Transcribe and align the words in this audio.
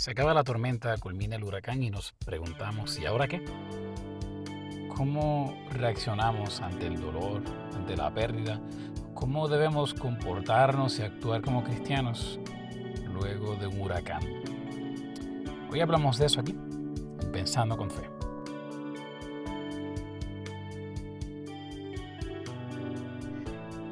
Se 0.00 0.12
acaba 0.12 0.32
la 0.32 0.44
tormenta, 0.44 0.96
culmina 0.96 1.36
el 1.36 1.44
huracán 1.44 1.82
y 1.82 1.90
nos 1.90 2.14
preguntamos, 2.24 2.98
¿y 2.98 3.04
ahora 3.04 3.28
qué? 3.28 3.44
¿Cómo 4.96 5.54
reaccionamos 5.72 6.62
ante 6.62 6.86
el 6.86 6.98
dolor, 6.98 7.42
ante 7.74 7.98
la 7.98 8.10
pérdida? 8.10 8.58
¿Cómo 9.12 9.46
debemos 9.46 9.92
comportarnos 9.92 10.98
y 10.98 11.02
actuar 11.02 11.42
como 11.42 11.62
cristianos 11.62 12.40
luego 13.12 13.56
de 13.56 13.66
un 13.66 13.78
huracán? 13.78 14.22
Hoy 15.70 15.80
hablamos 15.82 16.16
de 16.16 16.24
eso 16.24 16.40
aquí, 16.40 16.56
pensando 17.30 17.76
con 17.76 17.90
fe. 17.90 18.08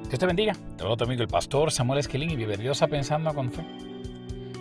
Dios 0.08 0.18
te 0.18 0.24
bendiga. 0.24 0.54
Te 0.78 0.84
tu 0.96 1.04
amigo 1.04 1.20
el 1.20 1.28
pastor 1.28 1.70
Samuel 1.70 2.00
Esquilín 2.00 2.30
y 2.30 2.36
bienvenidos 2.36 2.80
a 2.80 2.88
Pensando 2.88 3.34
con 3.34 3.52
Fe. 3.52 3.87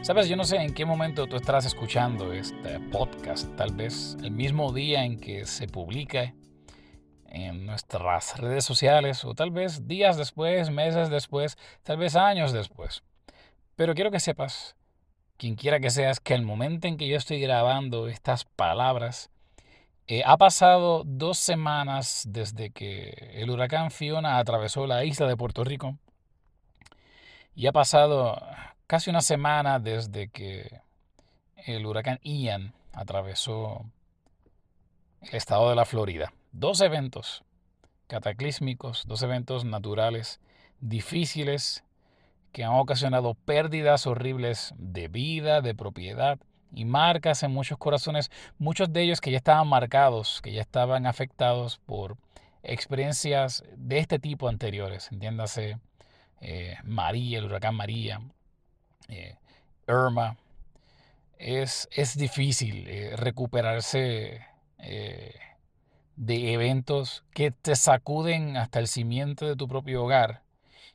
Sabes, 0.07 0.29
yo 0.29 0.37
no 0.37 0.45
sé 0.45 0.55
en 0.55 0.73
qué 0.73 0.85
momento 0.85 1.27
tú 1.27 1.35
estarás 1.35 1.65
escuchando 1.65 2.31
este 2.31 2.79
podcast, 2.79 3.53
tal 3.57 3.75
vez 3.75 4.15
el 4.23 4.31
mismo 4.31 4.71
día 4.71 5.03
en 5.03 5.19
que 5.19 5.45
se 5.45 5.67
publica 5.67 6.33
en 7.25 7.65
nuestras 7.65 8.37
redes 8.37 8.63
sociales 8.63 9.25
o 9.25 9.33
tal 9.35 9.51
vez 9.51 9.85
días 9.85 10.15
después, 10.15 10.69
meses 10.69 11.09
después, 11.09 11.57
tal 11.83 11.97
vez 11.97 12.15
años 12.15 12.53
después. 12.53 13.03
Pero 13.75 13.95
quiero 13.95 14.09
que 14.09 14.21
sepas, 14.21 14.77
quien 15.35 15.55
quiera 15.55 15.81
que 15.81 15.89
seas, 15.89 16.21
que 16.21 16.35
el 16.35 16.43
momento 16.43 16.87
en 16.87 16.95
que 16.95 17.09
yo 17.09 17.17
estoy 17.17 17.41
grabando 17.41 18.07
estas 18.07 18.45
palabras, 18.45 19.29
eh, 20.07 20.23
ha 20.25 20.37
pasado 20.37 21.03
dos 21.05 21.37
semanas 21.37 22.23
desde 22.29 22.69
que 22.69 23.33
el 23.33 23.49
huracán 23.49 23.91
Fiona 23.91 24.37
atravesó 24.37 24.87
la 24.87 25.03
isla 25.03 25.27
de 25.27 25.35
Puerto 25.35 25.65
Rico 25.65 25.97
y 27.55 27.67
ha 27.67 27.73
pasado 27.73 28.41
casi 28.87 29.09
una 29.09 29.21
semana 29.21 29.79
desde 29.79 30.29
que 30.29 30.81
el 31.65 31.85
huracán 31.85 32.19
Ian 32.23 32.73
atravesó 32.93 33.85
el 35.21 35.35
estado 35.35 35.69
de 35.69 35.75
la 35.75 35.85
Florida. 35.85 36.33
Dos 36.53 36.79
eventos 36.79 37.43
cataclísmicos, 38.07 39.03
dos 39.05 39.21
eventos 39.21 39.65
naturales 39.65 40.39
difíciles 40.79 41.83
que 42.53 42.63
han 42.63 42.73
ocasionado 42.73 43.33
pérdidas 43.33 44.07
horribles 44.07 44.73
de 44.77 45.09
vida, 45.09 45.61
de 45.61 45.75
propiedad 45.75 46.39
y 46.73 46.85
marcas 46.85 47.43
en 47.43 47.51
muchos 47.51 47.77
corazones, 47.77 48.31
muchos 48.57 48.91
de 48.93 49.01
ellos 49.01 49.19
que 49.19 49.31
ya 49.31 49.37
estaban 49.37 49.67
marcados, 49.67 50.41
que 50.41 50.53
ya 50.53 50.61
estaban 50.61 51.05
afectados 51.05 51.79
por 51.85 52.17
experiencias 52.63 53.63
de 53.75 53.99
este 53.99 54.17
tipo 54.17 54.47
anteriores, 54.47 55.11
entiéndase 55.11 55.77
eh, 56.39 56.77
María, 56.83 57.39
el 57.39 57.45
huracán 57.45 57.75
María, 57.75 58.21
eh, 59.09 59.35
Irma. 59.87 60.37
Es, 61.37 61.87
es 61.91 62.17
difícil 62.17 62.87
eh, 62.87 63.15
recuperarse 63.15 64.41
de 66.15 66.53
eventos 66.53 67.23
que 67.31 67.51
te 67.51 67.75
sacuden 67.75 68.57
hasta 68.57 68.79
el 68.79 68.87
cimiento 68.87 69.45
de 69.45 69.55
tu 69.55 69.67
propio 69.67 70.03
hogar. 70.03 70.43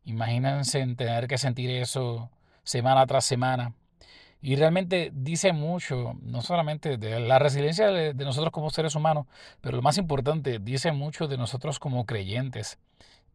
Imagínense 0.05 0.80
tener 0.94 1.27
que 1.28 1.38
sentir 1.38 1.70
eso 1.70 2.30
semana 2.64 3.06
tras 3.06 3.24
semana 3.24 3.74
y 4.44 4.56
realmente 4.56 5.12
dice 5.14 5.52
mucho, 5.52 6.14
no 6.20 6.42
solamente 6.42 6.98
de 6.98 7.20
la 7.20 7.38
resiliencia 7.38 7.86
de, 7.90 8.12
nosotros 8.12 8.52
como 8.52 8.70
seres 8.70 8.96
humanos, 8.96 9.27
pero 9.60 9.77
lo 9.77 9.83
más 9.83 9.98
importante, 9.98 10.58
dice 10.58 10.90
mucho 10.90 11.28
de 11.28 11.38
nosotros 11.38 11.78
como 11.78 12.05
creyentes 12.06 12.80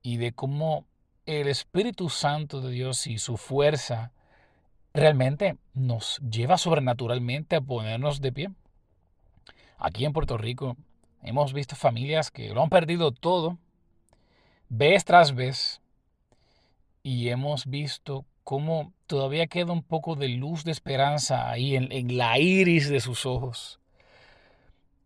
y 0.02 0.18
de 0.18 0.34
cómo 0.34 0.86
el 1.26 1.48
Espíritu 1.48 2.10
Santo 2.10 2.60
de 2.60 2.72
Dios 2.72 3.08
y 3.08 3.20
su 3.20 3.38
fuerza 3.38 4.12
realmente 4.98 5.58
nos 5.74 6.20
lleva 6.20 6.58
sobrenaturalmente 6.58 7.56
a 7.56 7.62
ponernos 7.62 8.20
de 8.20 8.32
pie. 8.32 8.50
Aquí 9.78 10.06
en 10.06 10.14
Puerto 10.14 10.38
Rico 10.38 10.76
hemos 11.22 11.54
visto 11.54 11.76
familias 11.76 12.32
que 12.32 12.54
lo 12.54 12.64
han 12.64 12.70
perdido 12.70 13.12
todo, 13.12 13.58
vez 14.70 15.06
tras 15.06 15.36
vez, 15.36 15.82
y 17.04 17.30
hemos 17.30 17.68
visto 17.68 18.26
cómo 18.44 18.92
todavía 19.06 19.48
queda 19.48 19.72
un 19.72 19.84
poco 19.84 20.16
de 20.16 20.30
luz 20.30 20.64
de 20.64 20.72
esperanza 20.72 21.50
ahí 21.50 21.76
en, 21.76 22.18
la 22.18 22.40
iris 22.40 22.90
de 22.90 23.00
sus 23.00 23.26
ojos. 23.26 23.80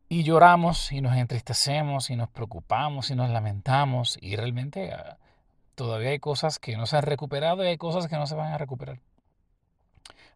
Y 0.08 0.24
lloramos 0.24 0.92
y 0.92 1.02
nos 1.02 1.16
entristecemos 1.16 2.10
y 2.10 2.16
nos 2.16 2.30
preocupamos 2.30 3.12
y 3.12 3.16
nos 3.16 3.30
lamentamos 3.30 4.18
y 4.22 4.36
realmente 4.36 4.92
ah, 4.94 5.18
todavía 5.76 6.10
hay 6.10 6.20
cosas 6.20 6.60
que 6.60 6.76
no 6.76 6.86
se 6.86 6.98
han 6.98 7.04
recuperado 7.04 7.64
y 7.64 7.68
hay 7.68 7.78
cosas 7.78 8.08
que 8.08 8.16
no 8.16 8.28
se 8.28 8.36
van 8.36 8.54
a 8.54 8.58
recuperar. 8.58 9.00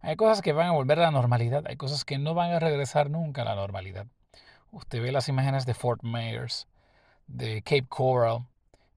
Hay 0.05 0.17
cosas 0.17 0.43
que 0.43 0.53
van 0.53 0.67
a 0.67 0.71
volver 0.71 0.99
a 0.99 1.01
la 1.01 1.09
normalidad, 1.09 1.63
hay 1.67 1.77
cosas 1.77 2.05
que 2.05 2.19
no 2.19 2.35
van 2.35 2.51
a 2.51 2.59
regresar 2.59 3.09
nunca 3.09 3.41
a 3.41 3.45
la 3.45 3.55
normalidad. 3.55 4.05
Usted 4.69 5.01
ve 5.01 5.11
las 5.11 5.29
imágenes 5.29 5.66
de 5.66 5.73
Fort 5.73 6.03
Myers, 6.03 6.67
de 7.25 7.63
Cape 7.63 7.88
Coral, 7.89 8.45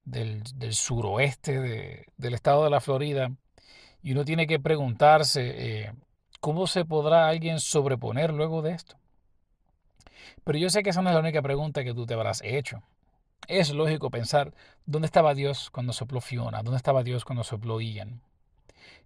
del, 0.04 0.42
suroeste 0.74 2.04
del 2.18 2.34
estado 2.34 2.64
de 2.64 2.68
la 2.68 2.82
Florida, 2.82 3.30
y 4.02 4.12
uno 4.12 4.26
tiene 4.26 4.46
que 4.46 4.60
preguntarse, 4.60 5.54
eh, 5.86 5.92
¿cómo 6.40 6.66
se 6.66 6.84
podrá 6.84 7.26
alguien 7.28 7.58
sobreponer 7.58 8.34
luego 8.34 8.60
de 8.60 8.72
esto? 8.72 8.96
Pero 10.44 10.58
yo 10.58 10.68
sé 10.68 10.82
que 10.82 10.90
esa 10.90 11.00
no 11.00 11.08
es 11.08 11.14
la 11.14 11.20
única 11.20 11.40
pregunta 11.40 11.84
que 11.84 11.94
tú 11.94 12.04
te 12.04 12.12
habrás 12.12 12.42
hecho. 12.44 12.82
Es 13.46 13.72
lógico 13.72 14.10
pensar, 14.10 14.52
¿dónde 14.84 15.06
estaba 15.06 15.32
Dios 15.32 15.70
cuando 15.70 15.94
sopló 15.94 16.20
Fiona? 16.20 16.62
¿Dónde 16.62 16.76
estaba 16.76 17.02
Dios 17.02 17.24
cuando 17.24 17.44
sopló 17.44 17.80
Ian? 17.80 18.20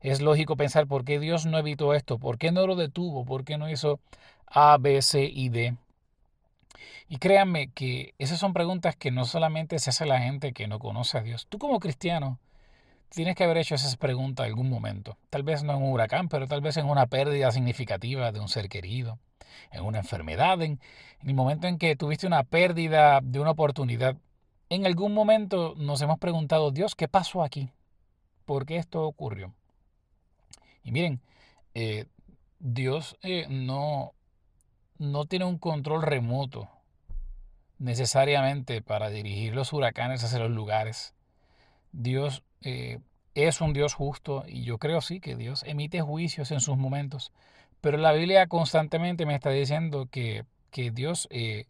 Es 0.02 0.20
lógico 0.20 0.56
pensar, 0.56 0.88
¿por 0.88 1.04
qué 1.04 1.20
Dios 1.20 1.46
no 1.46 1.58
evitó 1.58 1.94
esto? 1.94 2.18
¿Por 2.18 2.36
qué 2.36 2.50
no 2.50 2.66
lo 2.66 2.74
detuvo? 2.74 3.24
¿Por 3.24 3.44
qué 3.44 3.56
no 3.56 3.70
hizo 3.70 4.00
A, 4.46 4.76
B, 4.78 5.00
C 5.00 5.22
y 5.24 5.48
D? 5.48 5.76
Y 7.08 7.18
créanme 7.18 7.68
que 7.68 8.14
esas 8.18 8.40
son 8.40 8.52
preguntas 8.52 8.96
que 8.96 9.12
no 9.12 9.24
solamente 9.24 9.78
se 9.78 9.90
hace 9.90 10.04
la 10.04 10.18
gente 10.18 10.52
que 10.52 10.66
no 10.66 10.80
conoce 10.80 11.18
a 11.18 11.22
Dios. 11.22 11.46
Tú 11.48 11.58
como 11.58 11.78
cristiano 11.78 12.40
tienes 13.10 13.36
que 13.36 13.44
haber 13.44 13.58
hecho 13.58 13.76
esas 13.76 13.96
preguntas 13.96 14.44
en 14.44 14.50
algún 14.50 14.68
momento. 14.68 15.16
Tal 15.30 15.44
vez 15.44 15.62
no 15.62 15.74
en 15.74 15.82
un 15.82 15.92
huracán, 15.92 16.28
pero 16.28 16.48
tal 16.48 16.62
vez 16.62 16.76
en 16.78 16.86
una 16.86 17.06
pérdida 17.06 17.52
significativa 17.52 18.32
de 18.32 18.40
un 18.40 18.48
ser 18.48 18.68
querido, 18.68 19.18
en 19.70 19.84
una 19.84 19.98
enfermedad, 19.98 20.60
en, 20.62 20.80
el 21.24 21.34
momento 21.34 21.68
en 21.68 21.78
que 21.78 21.94
tuviste 21.94 22.26
una 22.26 22.42
pérdida 22.42 23.20
de 23.22 23.38
una 23.38 23.52
oportunidad. 23.52 24.16
En 24.68 24.84
algún 24.84 25.14
momento 25.14 25.74
nos 25.76 26.00
hemos 26.02 26.18
preguntado, 26.18 26.72
Dios, 26.72 26.96
¿qué 26.96 27.06
pasó 27.06 27.44
aquí? 27.44 27.70
¿Por 28.46 28.66
qué 28.66 28.78
esto 28.78 29.04
ocurrió? 29.06 29.54
Y 30.84 30.92
miren, 30.92 31.20
eh, 31.74 32.06
Dios 32.64 33.16
eh, 33.22 33.46
no, 33.50 34.14
no 34.96 35.24
tiene 35.24 35.44
un 35.44 35.58
control 35.58 36.02
remoto 36.02 36.68
necesariamente 37.78 38.82
para 38.82 39.10
dirigir 39.10 39.52
los 39.52 39.72
huracanes 39.72 40.22
hacia 40.22 40.38
los 40.38 40.52
lugares. 40.52 41.12
Dios 41.90 42.44
eh, 42.60 43.00
es 43.34 43.60
un 43.60 43.72
Dios 43.72 43.94
justo 43.94 44.44
y 44.46 44.62
yo 44.62 44.78
creo 44.78 45.00
sí 45.00 45.18
que 45.18 45.34
Dios 45.34 45.64
emite 45.64 46.02
juicios 46.02 46.52
en 46.52 46.60
sus 46.60 46.76
momentos. 46.76 47.32
Pero 47.80 47.98
la 47.98 48.12
Biblia 48.12 48.46
constantemente 48.46 49.26
me 49.26 49.34
está 49.34 49.50
diciendo 49.50 50.06
que, 50.08 50.44
Dios 50.92 51.26
eh, 51.30 51.66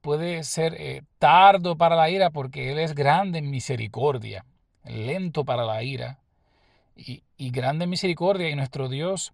puede 0.00 0.42
ser 0.42 1.04
tardo 1.18 1.76
para 1.76 1.94
la 1.94 2.10
ira 2.10 2.30
porque 2.30 2.72
Él 2.72 2.80
es 2.80 2.94
grande 2.94 3.38
en 3.38 3.50
misericordia, 3.50 4.44
lento 4.84 5.44
para 5.44 5.64
la 5.64 5.82
ira 5.84 6.23
y, 6.96 7.22
grande 7.50 7.86
misericordia. 7.86 8.48
Y 8.48 8.56
nuestro 8.56 8.88
Dios, 8.88 9.32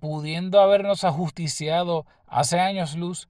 pudiendo 0.00 0.60
habernos 0.60 1.04
ajusticiado 1.04 2.06
hace 2.26 2.60
años 2.60 2.96
luz, 2.96 3.28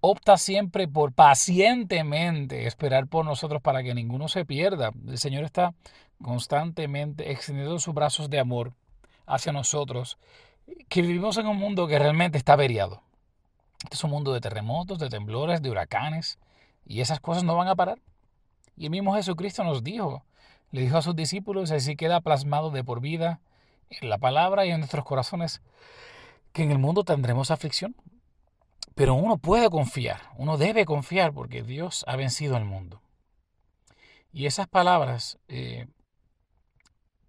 opta 0.00 0.38
siempre 0.38 0.88
por 0.88 1.12
pacientemente 1.12 2.66
esperar 2.66 3.06
por 3.06 3.24
nosotros 3.24 3.60
para 3.60 3.82
que 3.82 3.94
ninguno 3.94 4.28
se 4.28 4.44
pierda. 4.44 4.92
El 5.06 5.18
Señor 5.18 5.44
está 5.44 5.74
constantemente 6.22 7.30
extendiendo 7.30 7.78
sus 7.78 7.94
brazos 7.94 8.30
de 8.30 8.38
amor 8.38 8.74
hacia 9.26 9.52
nosotros, 9.52 10.18
que 10.88 11.02
vivimos 11.02 11.36
en 11.36 11.46
un 11.46 11.56
mundo 11.56 11.86
que 11.86 11.98
realmente 11.98 12.38
está 12.38 12.54
averiado. 12.54 13.02
Este 13.84 13.96
es 13.96 14.04
un 14.04 14.10
mundo 14.10 14.32
de 14.32 14.40
terremotos, 14.40 14.98
de 14.98 15.08
temblores, 15.08 15.62
de 15.62 15.70
huracanes, 15.70 16.38
y 16.84 17.00
esas 17.00 17.20
cosas 17.20 17.44
no 17.44 17.56
van 17.56 17.68
a 17.68 17.76
parar. 17.76 17.98
Y 18.76 18.84
el 18.84 18.90
mismo 18.90 19.14
Jesucristo 19.14 19.64
nos 19.64 19.82
dijo, 19.84 20.24
le 20.70 20.82
dijo 20.82 20.96
a 20.96 21.02
sus 21.02 21.16
discípulos, 21.16 21.70
así 21.70 21.96
queda 21.96 22.20
plasmado 22.20 22.70
de 22.70 22.84
por 22.84 23.00
vida 23.00 23.40
en 23.88 24.08
la 24.08 24.18
palabra 24.18 24.66
y 24.66 24.70
en 24.70 24.78
nuestros 24.78 25.04
corazones, 25.04 25.62
que 26.52 26.62
en 26.62 26.70
el 26.70 26.78
mundo 26.78 27.04
tendremos 27.04 27.50
aflicción, 27.50 27.96
pero 28.94 29.14
uno 29.14 29.38
puede 29.38 29.68
confiar, 29.70 30.20
uno 30.36 30.58
debe 30.58 30.84
confiar 30.84 31.32
porque 31.32 31.62
Dios 31.62 32.04
ha 32.06 32.16
vencido 32.16 32.56
al 32.56 32.64
mundo. 32.64 33.00
Y 34.32 34.46
esas 34.46 34.68
palabras 34.68 35.38
eh, 35.48 35.88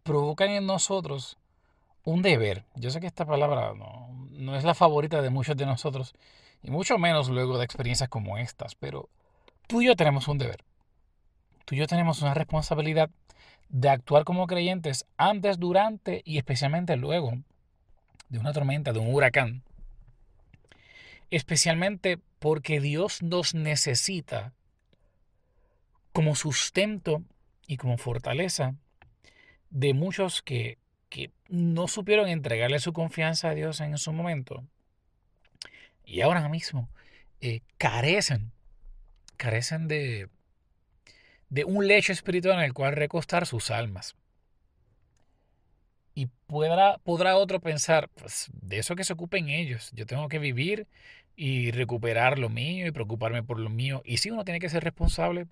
provocan 0.03 0.49
en 0.49 0.65
nosotros 0.65 1.37
un 2.03 2.21
deber. 2.21 2.65
Yo 2.75 2.89
sé 2.91 2.99
que 2.99 3.07
esta 3.07 3.25
palabra 3.25 3.73
no, 3.73 4.09
no, 4.31 4.55
es 4.55 4.63
la 4.63 4.73
favorita 4.73 5.21
de 5.21 5.29
muchos 5.29 5.55
de 5.57 5.65
nosotros, 5.65 6.13
y 6.61 6.69
mucho 6.69 6.97
menos 6.97 7.29
luego 7.29 7.57
de 7.57 7.65
experiencias 7.65 8.09
como 8.09 8.37
estas, 8.37 8.75
pero 8.75 9.09
tú 9.67 9.81
y 9.81 9.87
yo 9.87 9.95
tenemos 9.95 10.27
un 10.27 10.37
deber. 10.37 10.63
Tú 11.65 11.75
y 11.75 11.77
yo 11.77 11.87
tenemos 11.87 12.21
una 12.21 12.33
responsabilidad 12.33 13.09
de 13.69 13.89
actuar 13.89 14.23
como 14.23 14.47
creyentes 14.47 15.05
antes, 15.17 15.59
durante 15.59 16.21
y 16.25 16.37
especialmente 16.37 16.97
luego 16.97 17.33
de 18.29 18.39
una 18.39 18.53
tormenta, 18.53 18.93
de 18.93 18.99
un 18.99 19.13
huracán, 19.13 19.63
especialmente 21.29 22.19
porque 22.39 22.79
Dios 22.79 23.21
nos 23.21 23.53
necesita 23.53 24.53
como 26.13 26.35
sustento 26.35 27.23
y 27.67 27.77
como 27.77 27.97
fortaleza 27.97 28.75
de 29.69 29.93
muchos 29.93 30.41
que, 30.41 30.77
que 31.09 31.31
no 31.47 31.87
supieron 31.87 32.27
entregarle 32.27 32.79
su 32.79 32.91
confianza 32.91 33.49
a 33.49 33.55
Dios 33.55 33.79
en 33.79 33.97
su 33.97 34.11
momento 34.11 34.65
y 36.05 36.21
ahora 36.21 36.47
mismo 36.49 36.89
eh, 37.39 37.61
carecen, 37.77 38.51
carecen 39.37 39.87
de, 39.87 40.27
de 41.51 41.65
un 41.65 41.86
lecho 41.86 42.13
espiritual 42.13 42.57
en 42.59 42.63
el 42.63 42.74
cual 42.74 42.95
recostar 42.95 43.45
sus 43.45 43.71
almas. 43.71 44.15
Y 46.15 46.27
podrá, 46.48 46.98
podrá 47.00 47.36
otro 47.36 47.59
pensar, 47.59 48.09
pues 48.15 48.50
de 48.53 48.80
eso 48.80 48.95
que 48.95 49.03
se 49.03 49.13
ocupen 49.13 49.50
ellos, 49.50 49.92
yo 49.94 50.06
tengo 50.06 50.30
que 50.30 50.39
vivir 50.39 50.88
y 51.36 51.71
recuperar 51.71 52.39
lo 52.39 52.50
mío 52.50 52.88
y 52.88 52.92
preocuparme 52.92 53.44
por 53.44 53.59
lo 53.59 53.69
mío. 53.69 54.01
Y 54.06 54.18
sí, 54.18 54.31
uno 54.31 54.45
tiene 54.45 54.62
que 54.62 54.69
ser 54.69 54.83
responsable 54.83 55.48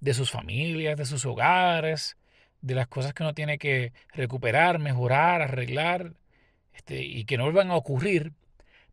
de 0.00 0.12
sus 0.14 0.30
familias, 0.30 0.98
de 0.98 1.04
sus 1.04 1.24
hogares, 1.24 2.16
de 2.60 2.74
las 2.74 2.88
cosas 2.88 3.14
que 3.14 3.22
uno 3.22 3.34
tiene 3.34 3.58
que 3.58 3.92
recuperar, 4.12 4.80
mejorar, 4.80 5.40
arreglar, 5.40 6.14
este, 6.74 7.04
y 7.04 7.24
que 7.26 7.38
no 7.38 7.44
vuelvan 7.44 7.70
a 7.70 7.76
ocurrir. 7.76 8.32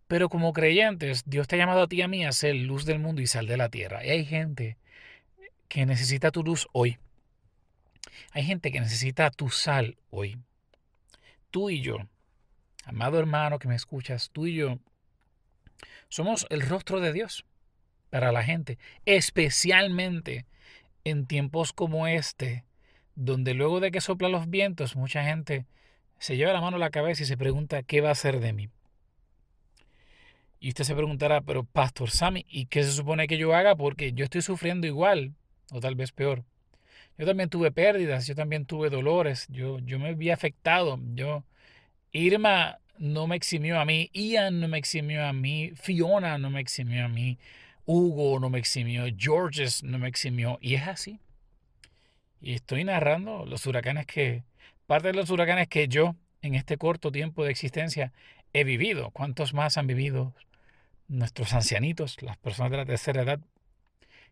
Pero 0.07 0.29
como 0.29 0.53
creyentes, 0.53 1.23
Dios 1.25 1.47
te 1.47 1.55
ha 1.55 1.59
llamado 1.59 1.83
a 1.83 1.87
ti 1.87 1.97
y 1.97 2.01
a 2.03 2.07
mí 2.07 2.23
a 2.23 2.31
ser 2.31 2.55
luz 2.55 2.85
del 2.85 2.99
mundo 2.99 3.21
y 3.21 3.27
sal 3.27 3.47
de 3.47 3.57
la 3.57 3.69
tierra. 3.69 4.05
Y 4.05 4.09
hay 4.11 4.25
gente 4.25 4.77
que 5.75 5.85
necesita 5.85 6.31
tu 6.31 6.41
luz 6.41 6.69
hoy. 6.71 6.99
Hay 8.31 8.43
gente 8.43 8.71
que 8.71 8.79
necesita 8.79 9.29
tu 9.29 9.49
sal 9.49 9.97
hoy. 10.09 10.37
Tú 11.51 11.69
y 11.69 11.81
yo, 11.81 11.97
amado 12.85 13.19
hermano 13.19 13.59
que 13.59 13.67
me 13.67 13.75
escuchas, 13.75 14.29
tú 14.31 14.47
y 14.47 14.55
yo 14.55 14.79
somos 16.07 16.47
el 16.49 16.61
rostro 16.61 17.01
de 17.01 17.11
Dios 17.11 17.43
para 18.09 18.31
la 18.31 18.41
gente, 18.41 18.79
especialmente 19.03 20.45
en 21.03 21.25
tiempos 21.25 21.73
como 21.73 22.07
este, 22.07 22.63
donde 23.15 23.53
luego 23.53 23.81
de 23.81 23.91
que 23.91 23.99
soplan 23.99 24.31
los 24.31 24.49
vientos, 24.49 24.95
mucha 24.95 25.25
gente 25.25 25.65
se 26.19 26.37
lleva 26.37 26.53
la 26.53 26.61
mano 26.61 26.77
a 26.77 26.79
la 26.79 26.89
cabeza 26.89 27.23
y 27.23 27.25
se 27.25 27.35
pregunta, 27.35 27.83
¿qué 27.83 27.99
va 27.99 28.07
a 28.07 28.13
hacer 28.13 28.39
de 28.39 28.53
mí? 28.53 28.69
Y 30.61 30.69
usted 30.69 30.85
se 30.85 30.95
preguntará, 30.95 31.41
pero 31.41 31.65
Pastor 31.65 32.11
Sammy, 32.11 32.45
¿y 32.47 32.67
qué 32.67 32.81
se 32.81 32.93
supone 32.93 33.27
que 33.27 33.37
yo 33.37 33.53
haga? 33.53 33.75
Porque 33.75 34.13
yo 34.13 34.23
estoy 34.23 34.41
sufriendo 34.41 34.87
igual, 34.87 35.33
o 35.71 35.79
tal 35.79 35.95
vez 35.95 36.11
peor. 36.11 36.43
Yo 37.17 37.25
también 37.25 37.49
tuve 37.49 37.71
pérdidas, 37.71 38.27
yo 38.27 38.35
también 38.35 38.65
tuve 38.65 38.89
dolores, 38.89 39.47
yo, 39.49 39.79
yo 39.79 39.99
me 39.99 40.13
vi 40.13 40.31
afectado. 40.31 40.99
Yo, 41.15 41.43
Irma 42.11 42.79
no 42.97 43.27
me 43.27 43.35
eximió 43.35 43.79
a 43.79 43.85
mí, 43.85 44.09
Ian 44.13 44.59
no 44.59 44.67
me 44.67 44.77
eximió 44.77 45.25
a 45.25 45.33
mí, 45.33 45.71
Fiona 45.75 46.37
no 46.37 46.49
me 46.49 46.61
eximió 46.61 47.05
a 47.05 47.07
mí, 47.07 47.37
Hugo 47.85 48.39
no 48.39 48.49
me 48.49 48.59
eximió, 48.59 49.05
Georges 49.17 49.83
no 49.83 49.99
me 49.99 50.07
eximió, 50.07 50.57
y 50.61 50.75
es 50.75 50.87
así. 50.87 51.19
Y 52.41 52.53
estoy 52.53 52.83
narrando 52.83 53.45
los 53.45 53.65
huracanes 53.65 54.05
que, 54.05 54.43
parte 54.85 55.07
de 55.07 55.13
los 55.13 55.29
huracanes 55.29 55.67
que 55.67 55.87
yo, 55.87 56.15
en 56.41 56.55
este 56.55 56.77
corto 56.77 57.11
tiempo 57.11 57.43
de 57.43 57.51
existencia, 57.51 58.13
he 58.53 58.63
vivido. 58.63 59.11
¿Cuántos 59.11 59.53
más 59.53 59.77
han 59.77 59.87
vivido 59.87 60.33
nuestros 61.07 61.53
ancianitos, 61.53 62.21
las 62.21 62.37
personas 62.37 62.71
de 62.71 62.77
la 62.77 62.85
tercera 62.85 63.23
edad, 63.23 63.39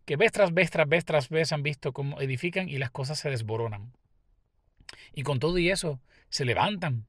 que 0.06 0.18
vez 0.18 0.32
tras 0.32 0.54
vez, 0.54 0.70
tras 0.72 0.88
vez, 0.88 1.06
tras 1.06 1.30
vez 1.30 1.52
han 1.52 1.64
visto 1.64 1.94
cómo 1.94 2.20
edifican 2.20 2.70
y 2.70 2.78
las 2.78 2.92
cosas 2.92 3.20
se 3.20 3.30
desboronan? 3.30 3.94
Y 5.14 5.24
con 5.24 5.40
todo 5.40 5.58
y 5.58 5.70
eso, 5.70 6.00
se 6.30 6.46
levantan 6.46 7.06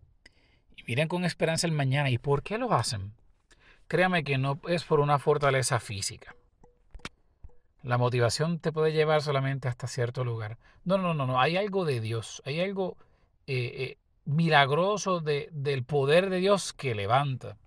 y 0.77 0.83
miran 0.85 1.09
con 1.09 1.25
esperanza 1.25 1.67
el 1.67 1.73
mañana. 1.73 2.11
¿Y 2.11 2.19
por 2.19 2.43
qué 2.43 2.59
lo 2.59 2.73
hacen? 2.73 3.13
Créame 3.89 4.25
que 4.25 4.39
no 4.39 4.61
es 4.69 4.85
por 4.85 5.01
una 5.01 5.19
fortaleza 5.19 5.81
física. 5.81 6.35
La 7.83 7.99
motivación 7.99 8.59
te 8.59 8.73
puede 8.73 8.93
llevar 8.93 9.21
solamente 9.21 9.69
hasta 9.69 9.87
cierto 9.87 10.25
lugar. 10.25 10.59
No, 10.85 10.97
no, 10.97 11.13
no, 11.13 11.27
no. 11.27 11.41
Hay 11.41 11.57
algo 11.57 11.85
de 11.85 12.01
Dios. 12.01 12.43
Hay 12.47 12.61
algo 12.61 12.97
eh, 13.47 13.73
eh, 13.77 13.99
milagroso 14.25 15.21
de, 15.21 15.49
del 15.53 15.85
poder 15.85 16.31
de 16.31 16.39
Dios 16.39 16.73
que 16.73 16.95
levanta. 16.95 17.59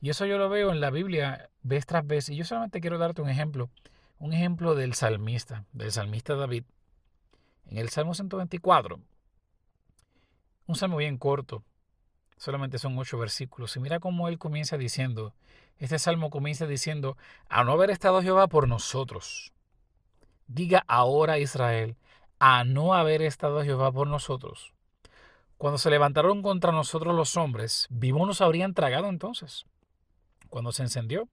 Y 0.00 0.10
eso 0.10 0.24
yo 0.24 0.38
lo 0.38 0.48
veo 0.48 0.70
en 0.70 0.80
la 0.80 0.90
Biblia 0.90 1.50
vez 1.62 1.84
tras 1.84 2.06
vez. 2.06 2.28
Y 2.28 2.36
yo 2.36 2.44
solamente 2.44 2.80
quiero 2.80 2.98
darte 2.98 3.22
un 3.22 3.28
ejemplo. 3.28 3.70
Un 4.20 4.34
ejemplo 4.34 4.74
del 4.74 4.92
salmista, 4.92 5.64
del 5.72 5.90
salmista 5.92 6.34
David. 6.34 6.64
En 7.64 7.78
el 7.78 7.88
Salmo 7.88 8.12
124. 8.12 9.00
Un 10.66 10.76
salmo 10.76 10.98
bien 10.98 11.16
corto. 11.16 11.64
Solamente 12.36 12.78
son 12.78 12.98
ocho 12.98 13.16
versículos. 13.16 13.74
Y 13.76 13.80
mira 13.80 13.98
cómo 13.98 14.28
él 14.28 14.38
comienza 14.38 14.76
diciendo, 14.76 15.32
este 15.78 15.98
salmo 15.98 16.28
comienza 16.28 16.66
diciendo, 16.66 17.16
a 17.48 17.64
no 17.64 17.72
haber 17.72 17.88
estado 17.88 18.20
Jehová 18.20 18.46
por 18.48 18.68
nosotros. 18.68 19.54
Diga 20.48 20.84
ahora 20.86 21.38
Israel, 21.38 21.96
a 22.38 22.64
no 22.64 22.92
haber 22.92 23.22
estado 23.22 23.64
Jehová 23.64 23.90
por 23.90 24.06
nosotros. 24.06 24.74
Cuando 25.56 25.78
se 25.78 25.88
levantaron 25.88 26.42
contra 26.42 26.72
nosotros 26.72 27.14
los 27.14 27.38
hombres, 27.38 27.86
vivos 27.88 28.26
nos 28.26 28.42
habrían 28.42 28.74
tragado 28.74 29.08
entonces. 29.08 29.64
Cuando 30.50 30.72
se 30.72 30.82
encendió 30.82 31.26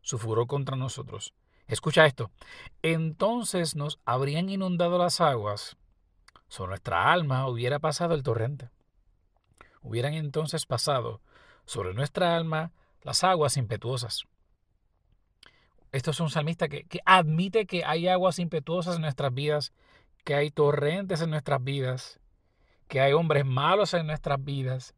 su 0.00 0.18
furor 0.18 0.46
contra 0.46 0.74
nosotros. 0.74 1.34
Escucha 1.70 2.04
esto. 2.04 2.30
Entonces 2.82 3.76
nos 3.76 3.98
habrían 4.04 4.50
inundado 4.50 4.98
las 4.98 5.20
aguas. 5.20 5.76
Sobre 6.48 6.70
nuestra 6.70 7.12
alma 7.12 7.48
hubiera 7.48 7.78
pasado 7.78 8.14
el 8.14 8.22
torrente 8.22 8.70
hubieran 9.82 10.14
entonces 10.14 10.66
pasado 10.66 11.20
sobre 11.64 11.94
nuestra 11.94 12.36
alma 12.36 12.72
las 13.02 13.24
aguas 13.24 13.56
impetuosas. 13.56 14.24
Esto 15.92 16.12
es 16.12 16.20
un 16.20 16.30
salmista 16.30 16.68
que, 16.68 16.86
admite 17.04 17.66
que 17.66 17.84
hay 17.84 18.08
aguas 18.08 18.38
impetuosas 18.38 18.96
en 18.96 19.02
nuestras 19.02 19.34
vidas, 19.34 19.72
que 20.24 20.34
hay 20.34 20.50
torrentes 20.50 21.20
en 21.20 21.30
nuestras 21.30 21.62
vidas, 21.62 22.20
que 22.86 23.00
hay 23.00 23.12
hombres 23.12 23.44
malos 23.44 23.94
en 23.94 24.06
nuestras 24.06 24.42
vidas 24.44 24.94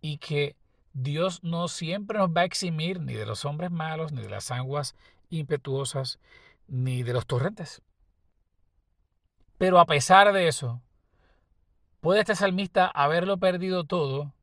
y 0.00 0.18
que 0.18 0.56
Dios 0.92 1.42
no 1.42 1.68
siempre 1.68 2.18
nos 2.18 2.30
va 2.30 2.42
a 2.42 2.44
eximir 2.44 3.00
ni 3.00 3.14
de 3.14 3.26
los 3.26 3.44
hombres 3.44 3.70
malos, 3.70 4.12
ni 4.12 4.22
de 4.22 4.28
las 4.28 4.50
aguas 4.50 4.94
impetuosas, 5.38 6.18
ni 6.68 7.02
de 7.02 7.12
los 7.12 7.26
torrentes. 7.26 7.82
Pero 9.58 9.78
a 9.78 9.86
pesar 9.86 10.32
de 10.32 10.48
eso, 10.48 10.80
Puede 12.02 12.18
este 12.18 12.34
salmista 12.34 12.88
haberlo 12.88 13.36
perdido 13.36 13.84
todo, 13.84 14.34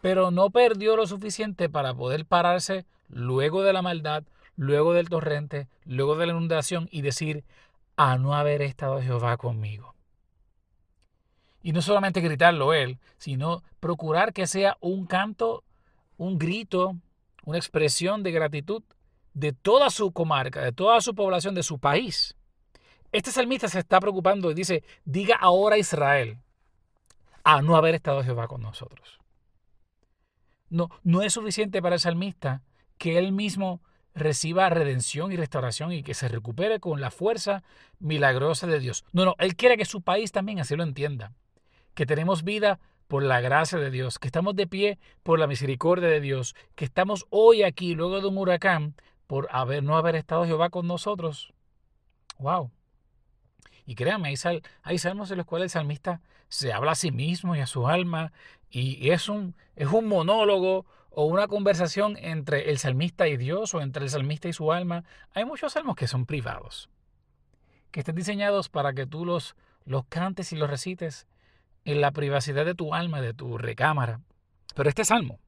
pero 0.00 0.30
no 0.30 0.50
perdió 0.50 0.94
lo 0.94 1.04
suficiente 1.08 1.68
para 1.68 1.92
poder 1.92 2.24
pararse 2.24 2.86
luego 3.08 3.64
de 3.64 3.72
la 3.72 3.82
maldad, 3.82 4.22
luego 4.54 4.92
del 4.92 5.08
torrente, 5.08 5.66
luego 5.84 6.14
de 6.14 6.26
la 6.26 6.32
inundación 6.32 6.88
y 6.92 7.02
decir, 7.02 7.42
a 7.96 8.18
no 8.18 8.34
haber 8.34 8.62
estado 8.62 9.02
Jehová 9.02 9.36
conmigo. 9.36 9.96
Y 11.60 11.72
no 11.72 11.82
solamente 11.82 12.20
gritarlo 12.20 12.72
él, 12.72 13.00
sino 13.16 13.64
procurar 13.80 14.32
que 14.32 14.46
sea 14.46 14.76
un 14.80 15.04
canto, 15.06 15.64
un 16.18 16.38
grito, 16.38 16.94
una 17.42 17.58
expresión 17.58 18.22
de 18.22 18.30
gratitud 18.30 18.84
de 19.34 19.52
toda 19.52 19.90
su 19.90 20.12
comarca, 20.12 20.62
de 20.62 20.72
toda 20.72 21.00
su 21.00 21.14
población, 21.14 21.54
de 21.54 21.62
su 21.62 21.78
país. 21.78 22.36
Este 23.12 23.30
salmista 23.30 23.68
se 23.68 23.78
está 23.78 24.00
preocupando 24.00 24.50
y 24.50 24.54
dice, 24.54 24.84
diga 25.04 25.36
ahora 25.36 25.78
Israel, 25.78 26.38
a 27.44 27.62
no 27.62 27.76
haber 27.76 27.94
estado 27.94 28.22
Jehová 28.22 28.48
con 28.48 28.60
nosotros. 28.60 29.18
No, 30.68 30.90
no 31.02 31.22
es 31.22 31.32
suficiente 31.32 31.80
para 31.80 31.94
el 31.94 32.00
salmista 32.00 32.62
que 32.98 33.16
él 33.16 33.32
mismo 33.32 33.80
reciba 34.14 34.68
redención 34.68 35.32
y 35.32 35.36
restauración 35.36 35.92
y 35.92 36.02
que 36.02 36.14
se 36.14 36.28
recupere 36.28 36.80
con 36.80 37.00
la 37.00 37.10
fuerza 37.10 37.62
milagrosa 37.98 38.66
de 38.66 38.80
Dios. 38.80 39.04
No, 39.12 39.24
no, 39.24 39.34
él 39.38 39.56
quiere 39.56 39.76
que 39.76 39.84
su 39.84 40.02
país 40.02 40.32
también 40.32 40.60
así 40.60 40.76
lo 40.76 40.82
entienda. 40.82 41.32
Que 41.94 42.04
tenemos 42.04 42.44
vida 42.44 42.80
por 43.06 43.22
la 43.22 43.40
gracia 43.40 43.78
de 43.78 43.90
Dios, 43.90 44.18
que 44.18 44.28
estamos 44.28 44.54
de 44.54 44.66
pie 44.66 44.98
por 45.22 45.38
la 45.38 45.46
misericordia 45.46 46.08
de 46.08 46.20
Dios, 46.20 46.54
que 46.74 46.84
estamos 46.84 47.26
hoy 47.30 47.62
aquí 47.62 47.94
luego 47.94 48.20
de 48.20 48.26
un 48.26 48.36
huracán 48.36 48.94
por 49.28 49.46
haber, 49.52 49.84
no 49.84 49.96
haber 49.96 50.16
estado 50.16 50.44
Jehová 50.44 50.70
con 50.70 50.88
nosotros. 50.88 51.52
¡Wow! 52.38 52.72
Y 53.86 53.94
créanme, 53.94 54.28
hay, 54.28 54.62
hay 54.82 54.98
salmos 54.98 55.30
en 55.30 55.36
los 55.36 55.46
cuales 55.46 55.66
el 55.66 55.70
salmista 55.80 56.20
se 56.48 56.72
habla 56.72 56.92
a 56.92 56.96
sí 56.96 57.12
mismo 57.12 57.54
y 57.54 57.60
a 57.60 57.66
su 57.66 57.86
alma 57.86 58.32
y 58.70 59.10
es 59.10 59.28
un, 59.28 59.54
monólogo 59.76 60.86
o 61.10 61.24
una 61.24 61.46
conversación 61.46 62.16
entre 62.18 62.70
el 62.70 62.78
salmista 62.78 63.28
y 63.28 63.36
Dios 63.36 63.74
o 63.74 63.80
entre 63.80 64.04
el 64.04 64.10
salmista 64.10 64.48
y 64.48 64.52
su 64.52 64.72
alma. 64.72 65.04
Hay 65.32 65.44
muchos 65.44 65.72
salmos 65.74 65.96
que 65.96 66.06
son 66.06 66.26
privados, 66.26 66.90
que 67.90 68.00
están 68.00 68.14
diseñados 68.14 68.68
para 68.68 68.92
que 68.92 69.06
tú 69.06 69.24
los, 69.24 69.56
los 69.84 70.04
cantes 70.06 70.52
y 70.52 70.56
los 70.56 70.70
recites 70.70 71.26
en 71.84 72.00
la 72.00 72.10
privacidad 72.12 72.64
de 72.64 72.74
tu 72.74 72.94
alma, 72.94 73.20
de 73.20 73.34
tu 73.34 73.58
recámara. 73.58 74.20
Pero 74.74 74.88
este 74.88 75.04
salmo, 75.04 75.38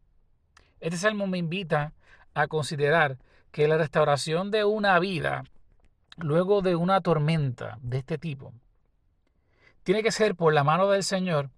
este 0.81 0.97
salmo 0.97 1.27
me 1.27 1.39
invita 1.39 1.93
a 2.35 2.47
considerar 2.47 3.19
que 3.51 3.69
la 3.69 3.79
restauración 3.79 4.51
de 4.51 4.65
una 4.65 4.99
vida 4.99 5.45
luego 6.17 6.63
de 6.63 6.77
una 6.77 7.01
tormenta 7.01 7.79
de 7.83 7.99
este 7.99 8.19
tipo 8.19 8.53
tiene 9.83 10.03
que 10.03 10.13
ser 10.13 10.35
por 10.35 10.53
la 10.53 10.65
mano 10.65 10.89
del 10.89 11.03
Señor 11.03 11.51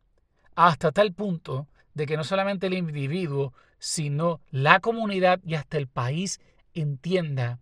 hasta 0.54 0.92
tal 0.92 1.12
punto 1.12 1.66
de 1.94 2.06
que 2.06 2.16
no 2.16 2.24
solamente 2.24 2.66
el 2.66 2.74
individuo, 2.74 3.52
sino 3.78 4.40
la 4.50 4.80
comunidad 4.80 5.40
y 5.44 5.54
hasta 5.54 5.76
el 5.76 5.88
país 5.88 6.40
entienda 6.74 7.58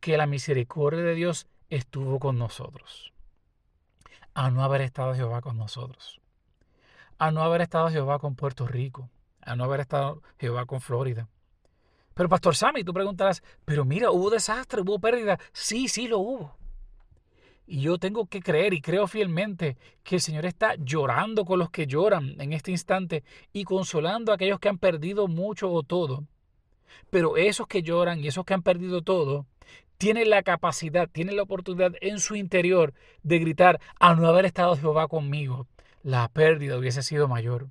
que 0.00 0.16
la 0.16 0.26
misericordia 0.26 1.02
de 1.02 1.14
Dios 1.14 1.46
estuvo 1.70 2.18
con 2.18 2.38
nosotros. 2.38 3.12
A 4.34 4.50
no 4.50 4.62
haber 4.62 4.82
estado 4.82 5.14
Jehová 5.14 5.40
con 5.40 5.56
nosotros. 5.56 6.20
A 7.18 7.30
no 7.30 7.42
haber 7.42 7.62
estado 7.62 7.88
Jehová 7.88 8.18
con 8.18 8.34
Puerto 8.34 8.66
Rico. 8.66 9.08
A 9.40 9.56
no 9.56 9.64
haber 9.64 9.80
estado 9.80 10.22
Jehová 10.38 10.66
con 10.66 10.80
Florida. 10.80 11.28
Pero 12.14 12.28
Pastor 12.28 12.54
Sammy, 12.54 12.84
tú 12.84 12.94
preguntarás, 12.94 13.42
pero 13.64 13.84
mira, 13.84 14.10
hubo 14.10 14.30
desastre, 14.30 14.80
hubo 14.82 14.98
pérdida. 14.98 15.38
Sí, 15.52 15.88
sí 15.88 16.08
lo 16.08 16.18
hubo. 16.20 16.56
Y 17.66 17.80
yo 17.80 17.98
tengo 17.98 18.26
que 18.26 18.40
creer 18.40 18.74
y 18.74 18.80
creo 18.80 19.06
fielmente 19.06 19.76
que 20.02 20.16
el 20.16 20.20
Señor 20.20 20.44
está 20.44 20.74
llorando 20.76 21.44
con 21.44 21.58
los 21.58 21.70
que 21.70 21.86
lloran 21.86 22.40
en 22.40 22.52
este 22.52 22.70
instante 22.70 23.24
y 23.52 23.64
consolando 23.64 24.32
a 24.32 24.34
aquellos 24.34 24.60
que 24.60 24.68
han 24.68 24.78
perdido 24.78 25.28
mucho 25.28 25.70
o 25.70 25.82
todo. 25.82 26.24
Pero 27.10 27.36
esos 27.36 27.66
que 27.66 27.82
lloran 27.82 28.20
y 28.20 28.28
esos 28.28 28.44
que 28.44 28.54
han 28.54 28.62
perdido 28.62 29.02
todo, 29.02 29.46
tienen 29.96 30.30
la 30.30 30.42
capacidad, 30.42 31.08
tienen 31.08 31.36
la 31.36 31.42
oportunidad 31.42 31.92
en 32.00 32.20
su 32.20 32.36
interior 32.36 32.92
de 33.22 33.38
gritar, 33.38 33.80
a 33.98 34.14
no 34.14 34.28
haber 34.28 34.44
estado 34.44 34.76
Jehová 34.76 35.08
conmigo, 35.08 35.66
la 36.02 36.28
pérdida 36.28 36.76
hubiese 36.76 37.02
sido 37.02 37.28
mayor. 37.28 37.68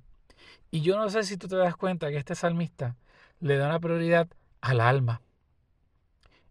Y 0.70 0.80
yo 0.80 0.96
no 0.96 1.08
sé 1.08 1.22
si 1.22 1.36
tú 1.36 1.46
te 1.46 1.56
das 1.56 1.76
cuenta 1.76 2.10
que 2.10 2.16
este 2.16 2.34
salmista 2.34 2.96
le 3.40 3.56
da 3.56 3.66
una 3.66 3.80
prioridad 3.80 4.28
al 4.60 4.80
alma. 4.80 5.20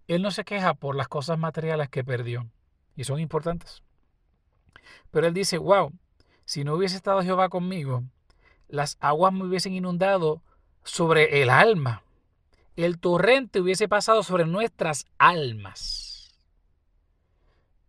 Él 0.07 0.21
no 0.21 0.31
se 0.31 0.43
queja 0.43 0.73
por 0.73 0.95
las 0.95 1.07
cosas 1.07 1.39
materiales 1.39 1.89
que 1.89 2.03
perdió 2.03 2.47
y 2.95 3.03
son 3.05 3.19
importantes. 3.19 3.83
Pero 5.11 5.27
él 5.27 5.33
dice, 5.33 5.57
wow, 5.57 5.91
si 6.45 6.63
no 6.63 6.75
hubiese 6.75 6.95
estado 6.95 7.23
Jehová 7.23 7.49
conmigo, 7.49 8.03
las 8.67 8.97
aguas 8.99 9.33
me 9.33 9.45
hubiesen 9.45 9.73
inundado 9.73 10.41
sobre 10.83 11.41
el 11.41 11.49
alma. 11.49 12.03
El 12.75 12.99
torrente 12.99 13.61
hubiese 13.61 13.87
pasado 13.87 14.23
sobre 14.23 14.45
nuestras 14.45 15.05
almas. 15.17 16.35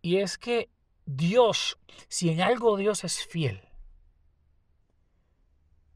Y 0.01 0.17
es 0.17 0.37
que 0.37 0.69
Dios, 1.05 1.77
si 2.07 2.29
en 2.29 2.41
algo 2.41 2.77
Dios 2.77 3.03
es 3.03 3.25
fiel, 3.25 3.61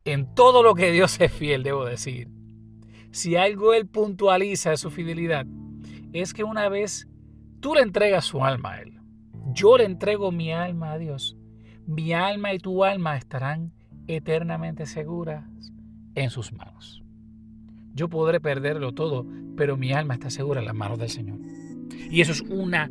en 0.06 0.34
todo 0.34 0.64
lo 0.64 0.74
que 0.74 0.92
Dios 0.92 1.20
es 1.22 1.32
fiel, 1.32 1.62
debo 1.62 1.86
decir, 1.86 2.28
si 3.12 3.36
algo 3.36 3.74
Él 3.74 3.88
puntualiza 3.88 4.72
de 4.72 4.78
su 4.78 4.92
fidelidad, 4.92 5.46
es 6.14 6.34
que 6.34 6.44
una 6.44 6.70
vez 6.70 7.08
tú 7.60 7.76
le 7.76 7.82
entregas 7.82 8.26
su 8.26 8.44
alma 8.44 8.74
a 8.74 8.82
Él, 8.82 9.00
yo 9.54 9.78
le 9.78 9.86
entrego 9.86 10.32
mi 10.32 10.52
alma 10.52 10.94
a 10.94 10.98
Dios. 10.98 11.38
Mi 11.88 12.14
alma 12.14 12.54
y 12.54 12.60
tu 12.60 12.84
alma 12.84 13.18
estarán 13.18 13.74
eternamente 14.08 14.86
seguras 14.86 15.46
en 16.16 16.30
sus 16.30 16.54
manos. 16.54 17.04
Yo 17.94 18.10
podré 18.10 18.40
perderlo 18.40 18.94
todo, 18.94 19.26
pero 19.58 19.76
mi 19.76 19.92
alma 19.92 20.14
está 20.14 20.30
segura 20.30 20.60
en 20.60 20.68
las 20.68 20.76
manos 20.76 21.00
del 21.00 21.10
Señor. 21.10 21.40
Y 22.12 22.22
eso 22.22 22.32
es 22.32 22.42
una 22.42 22.90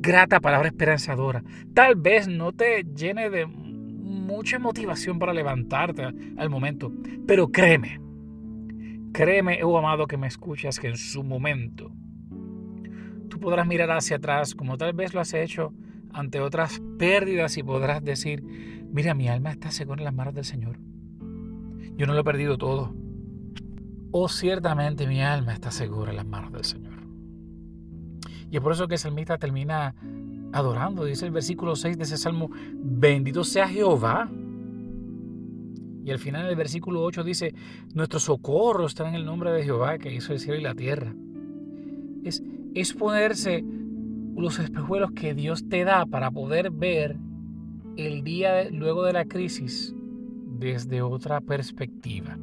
grata 0.00 0.40
palabra 0.40 0.68
esperanzadora. 0.68 1.42
Tal 1.74 1.94
vez 1.94 2.28
no 2.28 2.52
te 2.52 2.84
llene 2.84 3.30
de 3.30 3.46
mucha 3.46 4.58
motivación 4.58 5.18
para 5.18 5.32
levantarte 5.32 6.08
al 6.36 6.50
momento, 6.50 6.92
pero 7.26 7.48
créeme, 7.48 8.00
créeme, 9.18 9.64
oh 9.64 9.76
amado 9.76 10.06
que 10.06 10.16
me 10.16 10.28
escuchas, 10.28 10.78
que 10.78 10.86
en 10.86 10.96
su 10.96 11.24
momento 11.24 11.90
tú 13.28 13.40
podrás 13.40 13.66
mirar 13.66 13.90
hacia 13.90 14.18
atrás 14.18 14.54
como 14.54 14.78
tal 14.78 14.92
vez 14.92 15.12
lo 15.12 15.20
has 15.20 15.34
hecho 15.34 15.74
ante 16.12 16.38
otras 16.38 16.80
pérdidas 17.00 17.56
y 17.58 17.64
podrás 17.64 18.04
decir, 18.04 18.44
mira, 18.92 19.14
mi 19.14 19.26
alma 19.26 19.50
está 19.50 19.72
segura 19.72 20.02
en 20.02 20.04
las 20.04 20.14
manos 20.14 20.34
del 20.34 20.44
Señor. 20.44 20.78
Yo 21.96 22.06
no 22.06 22.12
lo 22.12 22.20
he 22.20 22.24
perdido 22.24 22.58
todo. 22.58 22.94
Oh, 24.12 24.28
ciertamente 24.28 25.04
mi 25.08 25.20
alma 25.20 25.52
está 25.52 25.72
segura 25.72 26.10
en 26.12 26.16
las 26.16 26.26
manos 26.26 26.52
del 26.52 26.64
Señor. 26.64 26.94
Y 28.52 28.56
es 28.56 28.62
por 28.62 28.70
eso 28.70 28.86
que 28.86 28.94
el 28.94 29.00
salmista 29.00 29.36
termina 29.36 29.96
adorando. 30.52 31.04
Dice 31.04 31.26
el 31.26 31.32
versículo 31.32 31.74
6 31.74 31.98
de 31.98 32.04
ese 32.04 32.18
salmo, 32.18 32.50
bendito 32.72 33.42
sea 33.42 33.66
Jehová. 33.66 34.30
Y 36.08 36.10
al 36.10 36.18
final 36.18 36.46
del 36.46 36.56
versículo 36.56 37.02
8 37.02 37.22
dice, 37.22 37.54
nuestro 37.92 38.18
socorro 38.18 38.86
está 38.86 39.06
en 39.06 39.14
el 39.14 39.26
nombre 39.26 39.52
de 39.52 39.62
Jehová 39.62 39.98
que 39.98 40.10
hizo 40.10 40.32
el 40.32 40.40
cielo 40.40 40.58
y 40.58 40.62
la 40.62 40.74
tierra. 40.74 41.14
Es 42.24 42.42
es 42.74 42.92
ponerse 42.94 43.64
los 44.36 44.58
espejuelos 44.58 45.12
que 45.12 45.34
Dios 45.34 45.68
te 45.68 45.84
da 45.84 46.06
para 46.06 46.30
poder 46.30 46.70
ver 46.70 47.16
el 47.96 48.22
día 48.22 48.70
luego 48.70 49.04
de 49.04 49.12
la 49.12 49.24
crisis 49.24 49.94
desde 50.58 51.02
otra 51.02 51.40
perspectiva. 51.40 52.38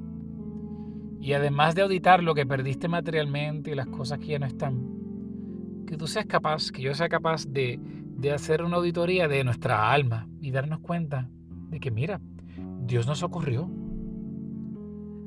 Y 1.21 1.33
además 1.33 1.73
de 1.73 1.83
auditar 1.83 2.21
lo 2.21 2.35
que 2.35 2.45
perdiste 2.45 2.87
materialmente 2.87 3.71
y 3.71 3.75
las 3.75 3.87
cosas 3.87 4.19
que 4.19 4.27
ya 4.27 4.39
no 4.39 4.45
están, 4.45 5.85
que 5.87 5.97
tú 5.97 6.05
seas 6.05 6.25
capaz, 6.25 6.71
que 6.71 6.81
yo 6.81 6.93
sea 6.93 7.09
capaz 7.09 7.47
de, 7.47 7.79
de 7.81 8.31
hacer 8.31 8.61
una 8.61 8.77
auditoría 8.77 9.27
de 9.27 9.43
nuestra 9.43 9.91
alma 9.91 10.27
y 10.41 10.51
darnos 10.51 10.81
cuenta 10.81 11.29
de 11.69 11.79
que, 11.79 11.91
mira, 11.91 12.19
Dios 12.85 13.07
nos 13.07 13.19
socorrió. 13.19 13.67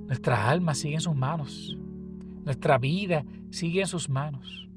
Nuestra 0.07 0.49
alma 0.49 0.75
sigue 0.75 0.95
en 0.95 1.01
sus 1.01 1.15
manos. 1.15 1.77
Nuestra 2.45 2.79
vida 2.79 3.25
sigue 3.51 3.81
en 3.81 3.87
sus 3.87 4.09
manos. 4.09 4.69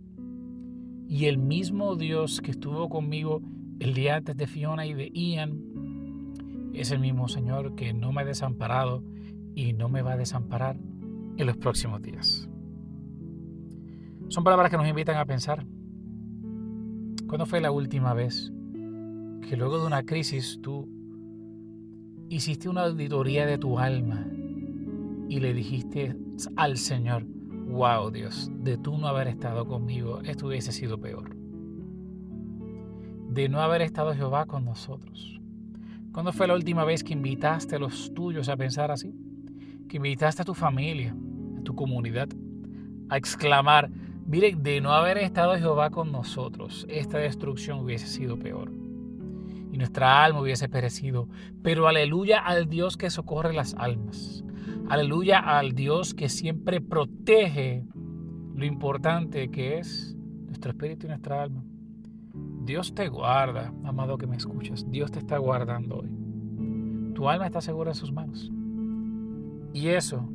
Y 1.08 1.26
el 1.26 1.38
mismo 1.38 1.96
Dios 1.96 2.42
que 2.42 2.52
estuvo 2.52 2.90
conmigo 2.90 3.42
el 3.80 3.94
día 3.94 4.16
antes 4.16 4.36
de 4.36 4.48
Fiona 4.48 4.86
y 4.86 4.94
de 4.94 5.12
Ian 5.14 6.72
es 6.74 6.92
el 6.92 7.00
mismo 7.00 7.28
Señor 7.28 7.76
que 7.76 7.94
no 7.94 8.12
me 8.12 8.22
ha 8.22 8.26
desamparado 8.26 9.04
y 9.56 9.74
no 9.74 9.90
me 9.90 10.02
va 10.02 10.14
a 10.14 10.18
desamparar 10.18 10.78
en 11.38 11.46
los 11.46 11.58
próximos 11.58 12.02
días. 12.02 12.50
Son 14.30 14.44
palabras 14.44 14.72
que 14.72 14.78
nos 14.78 14.88
invitan 14.88 15.18
a 15.18 15.26
pensar. 15.26 15.66
¿Cuándo 17.28 17.46
fue 17.46 17.62
la 17.62 17.72
última 17.72 18.14
vez 18.14 18.52
que 19.48 19.58
luego 19.58 19.80
de 19.80 19.88
una 19.88 20.04
crisis 20.04 20.60
tú 20.62 20.88
hiciste 22.32 22.70
una 22.70 22.84
auditoría 22.84 23.46
de 23.46 23.58
tu 23.58 23.78
alma 23.78 24.26
y 25.28 25.42
le 25.42 25.54
dijiste 25.54 26.16
al 26.56 26.78
Señor, 26.78 27.26
wow 27.68 28.10
Dios, 28.10 28.50
de 28.54 28.78
tú 28.78 28.98
no 28.98 29.08
haber 29.08 29.28
estado 29.28 29.66
conmigo, 29.66 30.22
esto 30.24 30.48
hubiese 30.48 30.72
sido 30.72 30.98
peor. 30.98 31.36
De 33.28 33.50
no 33.50 33.60
haber 33.60 33.82
estado 33.82 34.14
Jehová 34.14 34.46
con 34.46 34.64
nosotros. 34.64 35.42
¿Cuándo 36.14 36.32
fue 36.32 36.48
la 36.48 36.56
última 36.56 36.86
vez 36.86 37.04
que 37.04 37.14
invitaste 37.14 37.76
a 37.76 37.80
los 37.80 38.14
tuyos 38.14 38.48
a 38.48 38.56
pensar 38.56 38.92
así? 38.92 39.14
Que 39.90 39.98
invitaste 39.98 40.42
a 40.42 40.46
tu 40.46 40.54
familia, 40.54 41.14
a 41.60 41.64
tu 41.64 41.76
comunidad, 41.76 42.30
a 43.10 43.18
exclamar, 43.18 43.90
mire, 44.26 44.56
de 44.56 44.80
no 44.80 44.94
haber 44.94 45.18
estado 45.18 45.58
Jehová 45.58 45.90
con 45.90 46.14
nosotros, 46.14 46.86
esta 46.90 47.18
destrucción 47.18 47.80
hubiese 47.80 48.08
sido 48.08 48.40
peor. 48.40 48.81
Y 49.72 49.78
nuestra 49.78 50.24
alma 50.24 50.42
hubiese 50.42 50.70
perecido. 50.70 51.28
Pero 51.64 51.88
aleluya 51.88 52.40
al 52.40 52.68
Dios 52.68 52.98
que 52.98 53.10
socorre 53.10 53.54
las 53.54 53.74
almas. 53.76 54.44
Aleluya 54.90 55.40
al 55.40 55.72
Dios 55.72 56.14
que 56.14 56.30
siempre 56.30 56.82
protege 56.82 57.86
lo 58.56 58.66
importante 58.66 59.50
que 59.50 59.80
es 59.80 60.16
nuestro 60.46 60.72
espíritu 60.72 61.06
y 61.06 61.10
nuestra 61.10 61.42
alma. 61.44 61.64
Dios 62.64 62.94
te 62.94 63.08
guarda, 63.08 63.74
amado 63.84 64.18
que 64.18 64.28
me 64.28 64.36
escuchas. 64.36 64.86
Dios 64.90 65.12
te 65.12 65.20
está 65.20 65.38
guardando 65.38 66.00
hoy. 66.00 66.10
Tu 67.16 67.30
alma 67.30 67.46
está 67.46 67.62
segura 67.62 67.92
en 67.92 67.96
sus 67.96 68.12
manos. 68.12 68.52
Y 69.74 69.88
eso, 69.88 70.30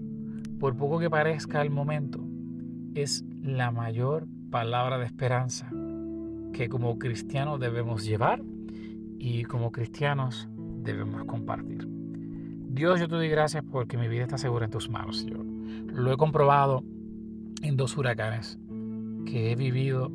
por 0.58 0.76
poco 0.76 0.98
que 0.98 1.10
parezca 1.10 1.60
al 1.60 1.70
momento, 1.70 2.24
es 2.94 3.24
la 3.42 3.70
mayor 3.70 4.26
palabra 4.50 4.98
de 4.98 5.04
esperanza 5.04 5.70
que 6.52 6.68
como 6.68 6.98
cristianos 6.98 7.60
debemos 7.60 8.04
llevar 8.04 8.42
y 9.18 9.44
como 9.44 9.72
cristianos 9.72 10.48
debemos 10.56 11.24
compartir. 11.24 11.86
Dios, 11.88 13.00
yo 13.00 13.08
te 13.08 13.14
doy 13.14 13.28
gracias 13.28 13.64
porque 13.70 13.96
mi 13.96 14.08
vida 14.08 14.22
está 14.22 14.38
segura 14.38 14.66
en 14.66 14.70
tus 14.70 14.90
manos, 14.90 15.18
Señor. 15.18 15.44
Lo 15.44 16.12
he 16.12 16.16
comprobado 16.16 16.84
en 17.62 17.76
dos 17.76 17.96
huracanes 17.96 18.58
que 19.24 19.50
he 19.50 19.56
vivido 19.56 20.12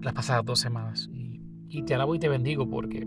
las 0.00 0.14
pasadas 0.14 0.44
dos 0.44 0.60
semanas. 0.60 1.08
Y, 1.12 1.40
y 1.68 1.82
te 1.84 1.94
alabo 1.94 2.14
y 2.14 2.18
te 2.18 2.28
bendigo 2.28 2.68
porque 2.68 3.06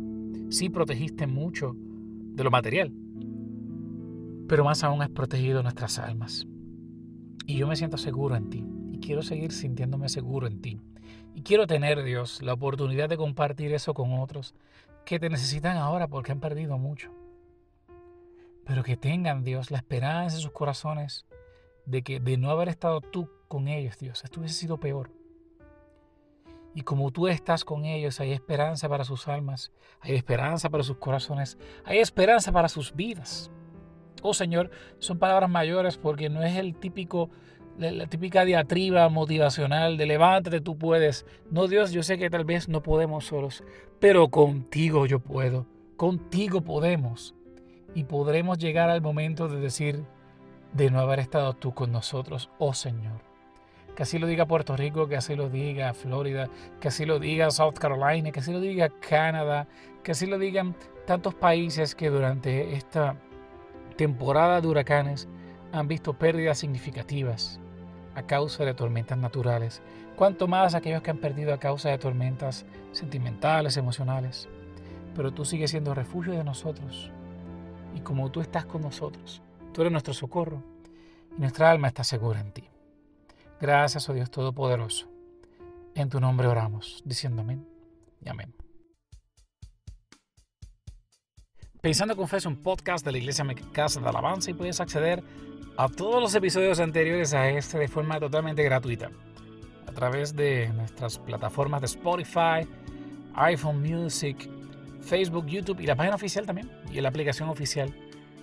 sí 0.50 0.70
protegiste 0.70 1.28
mucho 1.28 1.76
de 1.76 2.44
lo 2.44 2.52
material, 2.52 2.94
pero 4.48 4.64
más 4.64 4.84
aún 4.84 5.02
has 5.02 5.10
protegido 5.10 5.62
nuestras 5.62 6.00
almas. 6.00 6.48
Y 7.46 7.58
yo 7.58 7.68
me 7.68 7.76
siento 7.76 7.98
seguro 7.98 8.36
en 8.36 8.50
ti 8.50 8.66
quiero 9.00 9.22
seguir 9.22 9.52
sintiéndome 9.52 10.10
seguro 10.10 10.48
en 10.48 10.62
ti. 10.62 10.80
Y 11.34 11.42
quiero 11.44 11.68
tener, 11.68 12.04
Dios, 12.04 12.42
la 12.42 12.54
oportunidad 12.54 13.10
de 13.10 13.18
compartir 13.18 13.74
eso 13.74 13.94
con 13.94 14.20
otros 14.20 14.56
que 15.06 15.20
te 15.20 15.30
necesitan 15.30 15.78
ahora 15.78 16.08
porque 16.08 16.32
han 16.32 16.40
perdido 16.40 16.78
mucho 16.78 17.12
pero 18.68 18.84
que 18.84 18.98
tengan, 18.98 19.44
Dios, 19.44 19.72
la 19.72 19.78
esperanza 19.78 20.36
en 20.36 20.42
sus 20.42 20.52
corazones 20.52 21.26
de 21.86 22.02
que 22.02 22.20
de 22.20 22.38
no 22.38 22.52
haber 22.52 22.68
estado 22.68 23.00
tú 23.00 23.30
con 23.48 23.70
ellos, 23.70 23.98
Dios, 23.98 24.24
esto 24.26 24.42
hubiese 24.42 24.56
sido 24.56 24.78
peor. 24.78 25.10
Y 26.76 26.82
como 26.82 27.10
tú 27.12 27.28
estás 27.28 27.64
con 27.64 27.86
ellos, 27.86 28.20
hay 28.20 28.34
esperanza 28.34 28.90
para 28.90 29.06
sus 29.06 29.30
almas, 29.30 29.72
hay 30.02 30.16
esperanza 30.16 30.70
para 30.70 30.84
sus 30.84 30.98
corazones, 30.98 31.58
hay 31.86 32.00
esperanza 32.00 32.52
para 32.52 32.68
sus 32.68 32.94
vidas. 32.94 33.50
Oh 34.22 34.34
Señor, 34.34 34.70
son 35.00 35.18
palabras 35.18 35.50
mayores 35.50 35.98
porque 35.98 36.30
no 36.30 36.44
es 36.44 36.58
el 36.58 36.76
típico 36.76 37.30
la, 37.78 38.08
típica 38.08 38.44
diatriba 38.44 39.08
motivacional 39.10 39.98
de 39.98 40.06
levántate, 40.06 40.62
tú 40.62 40.78
puedes. 40.78 41.26
No, 41.52 41.68
Dios, 41.68 41.92
yo 41.92 42.04
sé 42.04 42.18
que 42.18 42.30
tal 42.30 42.46
vez 42.46 42.68
no 42.68 42.82
podemos 42.82 43.26
solos, 43.26 43.64
pero 44.00 44.30
contigo 44.30 45.06
yo 45.06 45.20
puedo. 45.20 45.66
Contigo 45.96 46.62
podemos. 46.62 47.36
Y 47.94 48.04
podremos 48.04 48.58
llegar 48.58 48.90
al 48.90 49.02
momento 49.02 49.48
de 49.48 49.60
decir, 49.60 50.04
de 50.74 50.92
no 50.92 51.00
haber 51.00 51.20
estado 51.20 51.54
tú 51.54 51.74
con 51.74 51.92
nosotros, 51.92 52.50
oh 52.60 52.74
Señor. 52.74 53.22
Que 53.96 54.04
así 54.04 54.20
lo 54.20 54.28
diga 54.28 54.46
Puerto 54.46 54.76
Rico, 54.78 55.08
que 55.08 55.18
así 55.18 55.36
lo 55.36 55.50
diga 55.50 55.94
Florida, 55.94 56.50
que 56.80 56.90
así 56.90 57.06
lo 57.06 57.18
diga 57.18 57.50
South 57.50 57.74
Carolina, 57.80 58.32
que 58.32 58.42
así 58.42 58.52
lo 58.52 58.60
diga 58.60 58.90
Canadá, 58.90 59.68
que 60.04 60.12
así 60.12 60.28
lo 60.28 60.38
digan 60.38 60.76
tantos 61.08 61.34
países 61.34 61.96
que 61.96 62.10
durante 62.10 62.76
esta 62.76 63.16
temporada 63.96 64.62
de 64.62 64.68
huracanes 64.68 65.28
han 65.72 65.88
visto 65.88 66.14
pérdidas 66.14 66.60
significativas 66.60 67.60
a 68.18 68.24
causa 68.24 68.66
de 68.66 68.74
tormentas 68.74 69.16
naturales, 69.16 69.84
cuanto 70.16 70.48
más 70.48 70.74
aquellos 70.74 71.04
que 71.04 71.12
han 71.12 71.20
perdido 71.20 71.54
a 71.54 71.60
causa 71.60 71.90
de 71.90 72.00
tormentas 72.00 72.66
sentimentales, 72.92 73.78
emocionales. 73.78 74.50
Pero 75.16 75.32
tú 75.32 75.46
sigues 75.46 75.70
siendo 75.70 75.94
refugio 75.94 76.34
de 76.34 76.44
nosotros. 76.44 77.12
Y 77.96 78.00
como 78.00 78.32
tú 78.32 78.42
estás 78.42 78.66
con 78.66 78.82
nosotros, 78.82 79.44
tú 79.72 79.82
eres 79.82 79.92
nuestro 79.92 80.16
socorro 80.16 80.64
y 81.38 81.42
nuestra 81.42 81.70
alma 81.70 81.88
está 81.90 82.04
segura 82.04 82.40
en 82.42 82.52
ti. 82.52 82.68
Gracias, 83.62 84.10
oh 84.10 84.14
Dios 84.14 84.32
Todopoderoso. 84.32 85.08
En 85.94 86.10
tu 86.10 86.20
nombre 86.20 86.48
oramos, 86.48 87.04
diciendo 87.06 87.44
amén 87.44 87.68
y 88.24 88.30
amén. 88.30 88.67
Pensando 91.82 92.16
con 92.16 92.28
Fe 92.28 92.38
es 92.38 92.46
un 92.48 92.56
podcast 92.56 93.06
de 93.06 93.12
la 93.12 93.20
Iglesia 93.20 93.46
Casa 93.72 94.02
de 94.02 94.10
Alabanza 94.10 94.50
y 94.50 94.56
puedes 94.56 94.80
acceder 94.82 95.24
a 95.78 95.88
todos 95.88 96.20
los 96.20 96.34
episodios 96.34 96.80
anteriores 96.80 97.36
a 97.36 97.50
este 97.50 97.78
de 97.78 97.88
forma 97.88 98.20
totalmente 98.20 98.64
gratuita 98.64 99.12
a 99.86 99.92
través 99.92 100.36
de 100.36 100.70
nuestras 100.70 101.20
plataformas 101.20 101.82
de 101.82 101.86
Spotify, 101.86 102.68
iPhone 103.36 103.82
Music, 103.82 104.50
Facebook, 105.02 105.46
YouTube 105.46 105.80
y 105.80 105.86
la 105.86 105.96
página 105.96 106.16
oficial 106.16 106.48
también 106.48 106.68
y 106.92 107.00
la 107.00 107.10
aplicación 107.10 107.48
oficial 107.48 107.94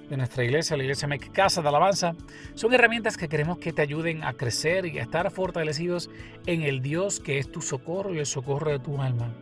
de 0.09 0.17
nuestra 0.17 0.45
iglesia, 0.45 0.77
la 0.77 0.85
iglesia 0.85 1.09
Casa 1.33 1.61
de 1.61 1.69
Alabanza, 1.69 2.15
son 2.55 2.73
herramientas 2.73 3.17
que 3.17 3.29
queremos 3.29 3.59
que 3.59 3.73
te 3.73 3.83
ayuden 3.83 4.23
a 4.23 4.35
crecer 4.35 4.87
y 4.87 5.01
a 5.01 5.03
estar 5.03 5.29
fortalecidos 5.33 6.09
en 6.47 6.63
el 6.63 6.83
Dios 6.83 7.19
que 7.19 7.39
es 7.39 7.51
tu 7.51 7.63
socorro 7.63 8.15
y 8.15 8.21
el 8.21 8.27
socorro 8.27 8.71
de 8.71 8.79
tu 8.79 9.03
alma. 9.03 9.35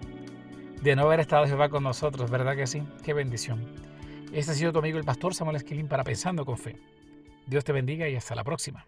De 0.82 0.96
no 0.96 1.02
haber 1.02 1.20
estado 1.20 1.46
Jehová 1.46 1.68
con 1.68 1.84
nosotros, 1.84 2.28
¿verdad 2.28 2.56
que 2.56 2.66
sí? 2.66 2.82
Qué 3.04 3.14
bendición. 3.14 3.64
Este 4.32 4.50
ha 4.50 4.54
sido 4.54 4.72
tu 4.72 4.80
amigo 4.80 4.98
el 4.98 5.04
pastor 5.04 5.32
Samuel 5.32 5.54
Esquilín 5.54 5.86
para 5.86 6.02
Pensando 6.02 6.44
con 6.44 6.58
Fe. 6.58 6.76
Dios 7.46 7.62
te 7.62 7.70
bendiga 7.70 8.08
y 8.08 8.16
hasta 8.16 8.34
la 8.34 8.42
próxima. 8.42 8.84